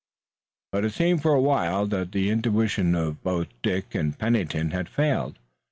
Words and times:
But 0.71 0.83
it 0.83 0.93
seemed 0.93 1.21
for 1.21 1.35
a 1.35 1.39
while 1.39 1.85
that 1.85 2.11
the 2.11 2.31
intuition 2.31 2.95
of 2.95 3.21
both 3.21 3.49
Dick 3.61 3.93
and 3.93 4.17
Pennington 4.17 4.71
had 4.71 4.89
failed. 4.89 5.37